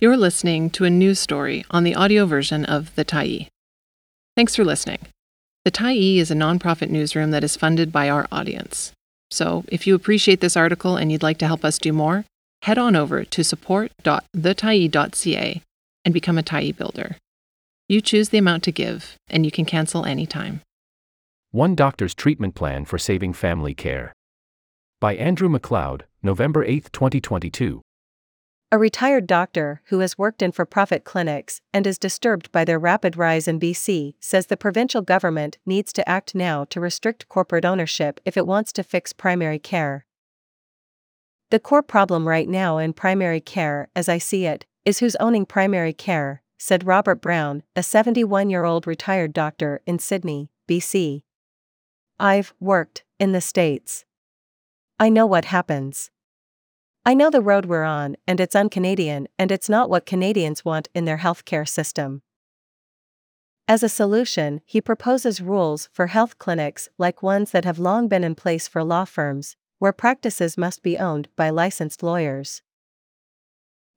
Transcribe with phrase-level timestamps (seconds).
[0.00, 3.48] You're listening to a news story on the audio version of The Tyee.
[4.36, 5.00] Thanks for listening.
[5.64, 8.92] The Tyee is a nonprofit newsroom that is funded by our audience.
[9.32, 12.24] So, if you appreciate this article and you'd like to help us do more,
[12.62, 15.62] head on over to support.thetyee.ca
[16.04, 17.16] and become a Tyee builder.
[17.88, 20.60] You choose the amount to give, and you can cancel anytime.
[21.50, 24.12] One Doctor's Treatment Plan for Saving Family Care.
[25.00, 27.82] By Andrew MacLeod, November 8, 2022.
[28.70, 32.78] A retired doctor who has worked in for profit clinics and is disturbed by their
[32.78, 37.64] rapid rise in BC says the provincial government needs to act now to restrict corporate
[37.64, 40.04] ownership if it wants to fix primary care.
[41.48, 45.46] The core problem right now in primary care, as I see it, is who's owning
[45.46, 51.22] primary care, said Robert Brown, a 71 year old retired doctor in Sidney, BC.
[52.20, 54.04] I've worked in the States.
[55.00, 56.10] I know what happens.
[57.08, 60.62] I know the road we're on, and it's un Canadian, and it's not what Canadians
[60.62, 62.20] want in their healthcare system.
[63.66, 68.24] As a solution, he proposes rules for health clinics like ones that have long been
[68.24, 72.60] in place for law firms, where practices must be owned by licensed lawyers.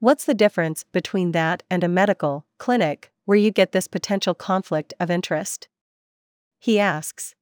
[0.00, 4.94] What's the difference between that and a medical clinic where you get this potential conflict
[4.98, 5.68] of interest?
[6.58, 7.34] He asks.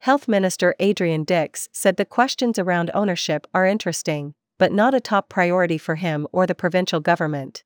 [0.00, 5.28] Health Minister Adrian Dix said the questions around ownership are interesting, but not a top
[5.28, 7.64] priority for him or the provincial government.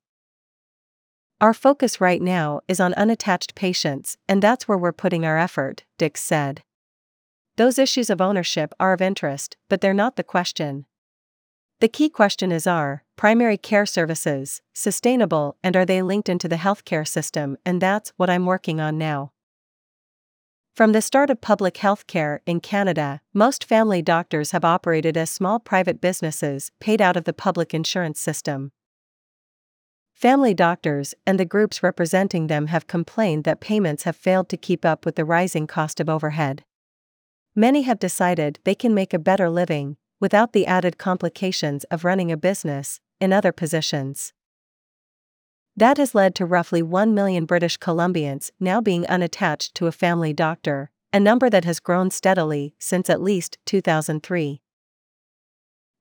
[1.41, 5.85] Our focus right now is on unattached patients, and that's where we're putting our effort,
[5.97, 6.63] Dix said.
[7.57, 10.87] Those issues of ownership are of interest, but they're not the question.
[11.81, 16.57] The key question is are primary care services sustainable and are they linked into the
[16.57, 19.33] healthcare system, and that's what I'm working on now.
[20.75, 25.29] From the start of public health care in Canada, most family doctors have operated as
[25.29, 28.73] small private businesses paid out of the public insurance system.
[30.13, 34.85] Family doctors and the groups representing them have complained that payments have failed to keep
[34.85, 36.65] up with the rising cost of overhead.
[37.55, 42.31] Many have decided they can make a better living, without the added complications of running
[42.31, 44.33] a business, in other positions.
[45.81, 50.35] That has led to roughly 1 million British Columbians now being unattached to a family
[50.35, 54.61] doctor, a number that has grown steadily since at least 2003.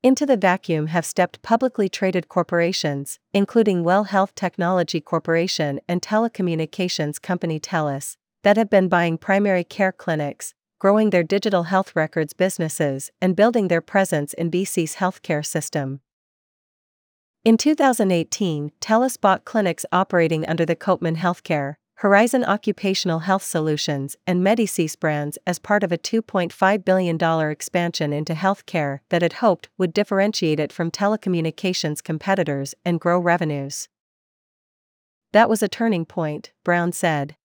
[0.04, 7.22] Into the vacuum have stepped publicly traded corporations, including Well Health Technology Corporation and telecommunications
[7.22, 13.12] company TELUS, that have been buying primary care clinics, growing their digital health records businesses,
[13.22, 16.02] and building their presence in BC's healthcare system.
[17.46, 24.46] In 2018, TELUS bought clinics operating under the Copeman Healthcare, Horizon Occupational Health Solutions, and
[24.46, 29.94] Medisys brands as part of a $2.5 billion expansion into healthcare that it hoped would
[29.94, 33.88] differentiate it from telecommunications competitors and grow revenues.
[35.32, 37.38] That was a turning point, Brown said.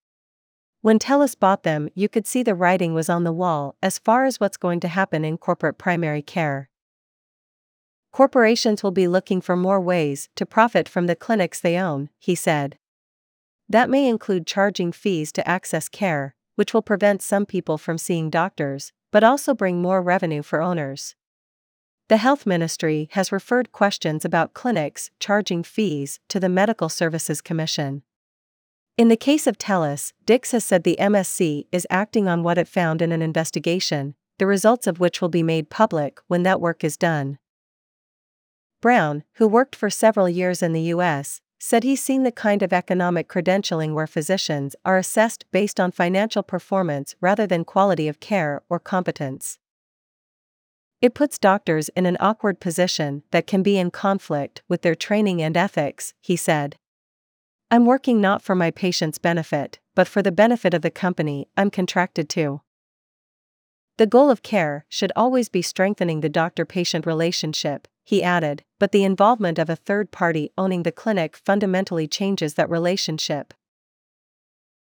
[0.81, 4.25] When TELUS bought them, you could see the writing was on the wall as far
[4.25, 6.69] as what's going to happen in corporate primary care.
[8.15, 12.37] Corporations will be looking for more ways to profit from the clinics they own, he
[12.37, 12.79] said.
[13.69, 18.31] That may include charging fees to access care, which will prevent some people from seeing
[18.31, 21.17] doctors, but also bring more revenue for owners.
[22.07, 28.05] The Health Ministry has referred questions about clinics charging fees to the Medical Services Commission.
[28.97, 32.69] In the case of TELUS, Dix has said the MSC is acting on what it
[32.69, 36.85] found in an investigation, the results of which will be made public when that work
[36.85, 37.39] is done.
[38.85, 42.71] Brown, who worked for several years in the U.S., said he's seen the kind of
[42.71, 48.61] economic credentialing where physicians are assessed based on financial performance rather than quality of care
[48.69, 49.57] or competence.
[51.01, 55.41] It puts doctors in an awkward position that can be in conflict with their training
[55.41, 56.77] and ethics, he said.
[57.71, 61.71] I'm working not for my patient's benefit, but for the benefit of the company I'm
[61.71, 62.61] contracted to.
[63.97, 68.91] The goal of care should always be strengthening the doctor patient relationship, he added, but
[68.91, 73.55] the involvement of a third party owning the clinic fundamentally changes that relationship.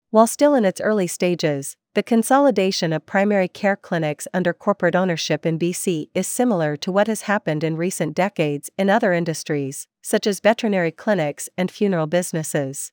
[0.10, 5.46] While still in its early stages, the consolidation of primary care clinics under corporate ownership
[5.46, 10.28] in BC is similar to what has happened in recent decades in other industries, such
[10.28, 12.92] as veterinary clinics and funeral businesses.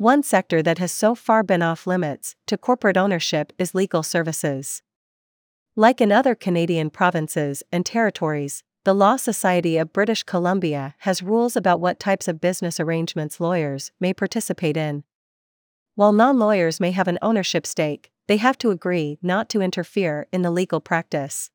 [0.00, 4.80] One sector that has so far been off limits to corporate ownership is legal services.
[5.76, 11.54] Like in other Canadian provinces and territories, the Law Society of British Columbia has rules
[11.54, 15.04] about what types of business arrangements lawyers may participate in.
[15.96, 20.26] While non lawyers may have an ownership stake, they have to agree not to interfere
[20.32, 21.50] in the legal practice.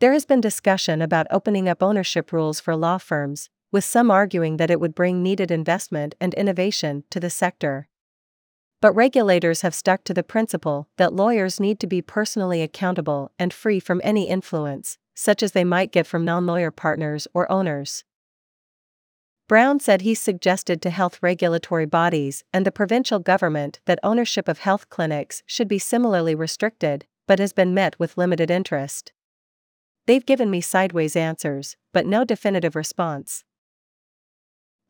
[0.00, 4.56] There has been discussion about opening up ownership rules for law firms, with some arguing
[4.56, 7.88] that it would bring needed investment and innovation to the sector.
[8.80, 13.52] But regulators have stuck to the principle that lawyers need to be personally accountable and
[13.52, 18.04] free from any influence, such as they might get from non lawyer partners or owners.
[19.48, 24.60] Brown said he suggested to health regulatory bodies and the provincial government that ownership of
[24.60, 29.12] health clinics should be similarly restricted, but has been met with limited interest.
[30.06, 33.42] They've given me sideways answers, but no definitive response.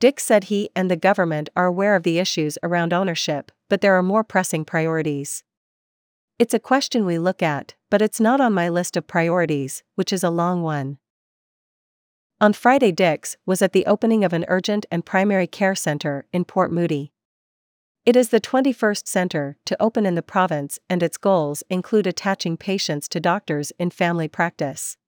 [0.00, 3.96] Dix said he and the government are aware of the issues around ownership, but there
[3.96, 5.44] are more pressing priorities.
[6.38, 10.12] It's a question we look at, but it's not on my list of priorities, which
[10.12, 10.98] is a long one.
[12.40, 16.44] On Friday, Dix was at the opening of an urgent and primary care center in
[16.44, 17.12] Port Moody.
[18.04, 22.56] It is the 21st center to open in the province, and its goals include attaching
[22.56, 24.98] patients to doctors in family practice.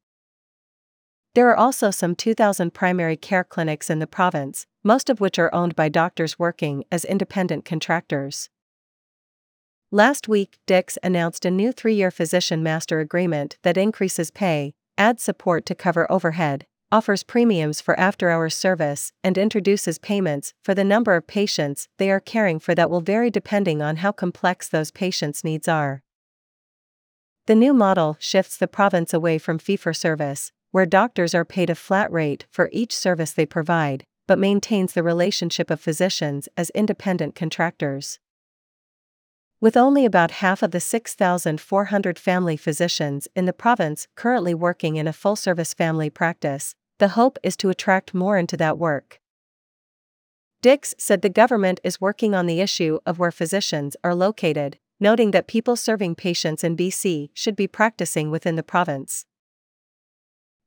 [1.37, 5.55] There are also some 2,000 primary care clinics in the province, most of which are
[5.55, 8.49] owned by doctors working as independent contractors.
[9.91, 15.23] Last week, Dix announced a new three year physician master agreement that increases pay, adds
[15.23, 20.85] support to cover overhead, offers premiums for after hours service, and introduces payments for the
[20.85, 24.91] number of patients they are caring for that will vary depending on how complex those
[24.91, 26.03] patients' needs are.
[27.45, 31.71] The new model shifts the province away from fee for service, where doctors are paid
[31.71, 36.71] a flat rate for each service they provide, but maintains the relationship of physicians as
[36.71, 38.19] independent contractors.
[39.61, 45.09] With only about half of the 6,400 family physicians in the province currently working in
[45.09, 49.21] a full service family practice, the hope is to attract more into that work.
[50.63, 55.31] Dix said the government is working on the issue of where physicians are located, noting
[55.31, 59.27] that people serving patients in BC should be practicing within the province.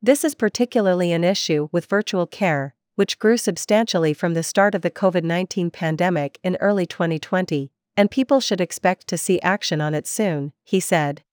[0.02, 4.82] This is particularly an issue with virtual care, which grew substantially from the start of
[4.82, 9.94] the COVID 19 pandemic in early 2020, and people should expect to see action on
[9.94, 11.24] it soon, he said.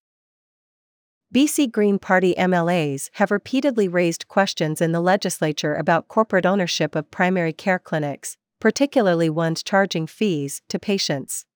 [1.32, 7.10] BC Green Party MLAs have repeatedly raised questions in the legislature about corporate ownership of
[7.12, 11.46] primary care clinics, particularly ones charging fees to patients.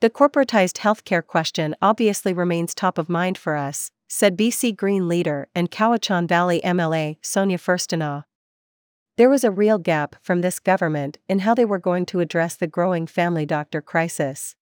[0.00, 5.48] The corporatized healthcare question obviously remains top of mind for us, said BC Green leader
[5.54, 8.24] and Cowichan Valley MLA Sonia Furstenau.
[9.16, 12.54] There was a real gap from this government in how they were going to address
[12.54, 14.54] the growing family doctor crisis.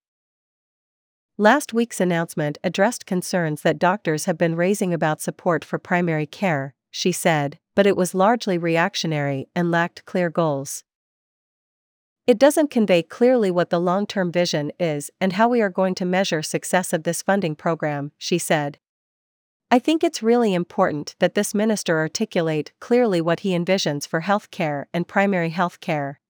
[1.37, 6.73] Last week's announcement addressed concerns that doctors have been raising about support for primary care,
[6.89, 10.85] she said, but it was largely reactionary and lacked clear goals.
[12.25, 15.93] It doesn't convey clearly what the long term vision is and how we are going
[15.95, 18.79] to measure success of this funding program, she said.
[19.75, 24.85] I think it's really important that this minister articulate clearly what he envisions for healthcare
[24.93, 26.21] and primary health care.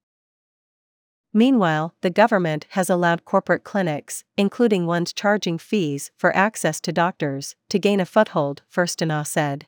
[1.31, 7.55] Meanwhile, the government has allowed corporate clinics, including ones charging fees for access to doctors,
[7.69, 9.67] to gain a foothold, Furstenau said.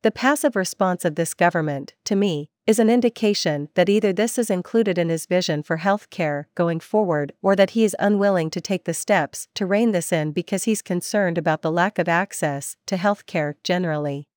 [0.00, 4.50] The passive response of this government, to me, is an indication that either this is
[4.50, 8.84] included in his vision for healthcare going forward or that he is unwilling to take
[8.84, 12.98] the steps to rein this in because he's concerned about the lack of access to
[12.98, 14.28] healthcare generally.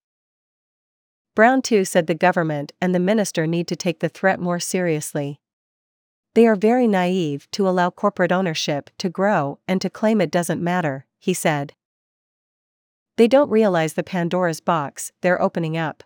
[1.35, 5.41] Brown too said the government and the minister need to take the threat more seriously.
[6.33, 10.63] They are very naive to allow corporate ownership to grow and to claim it doesn't
[10.63, 11.73] matter, he said.
[13.17, 16.05] They don't realize the Pandora's box they're opening up.